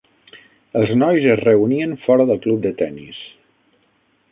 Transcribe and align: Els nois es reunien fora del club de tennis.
Els 0.79 0.93
nois 1.01 1.27
es 1.33 1.37
reunien 1.43 1.95
fora 2.07 2.27
del 2.31 2.41
club 2.47 2.65
de 2.67 2.73
tennis. 2.83 3.23